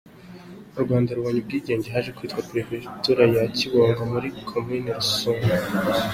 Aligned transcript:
U 0.77 0.79
Rwanda 0.83 1.15
rubonye 1.15 1.39
Ubwigenge 1.41 1.87
haje 1.95 2.09
kwitwa 2.17 2.45
Perefegitura 2.49 3.23
ya 3.35 3.43
Kibungo 3.57 4.01
muri 4.13 4.27
Komini 4.49 4.89
Rusumo. 4.97 5.47